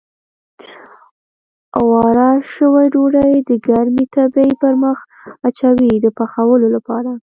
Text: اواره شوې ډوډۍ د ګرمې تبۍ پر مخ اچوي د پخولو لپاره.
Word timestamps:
اواره 1.79 2.29
شوې 2.53 2.85
ډوډۍ 2.93 3.33
د 3.49 3.51
ګرمې 3.67 4.05
تبۍ 4.13 4.49
پر 4.61 4.73
مخ 4.83 4.97
اچوي 5.47 5.93
د 6.01 6.07
پخولو 6.17 6.67
لپاره. 6.75 7.11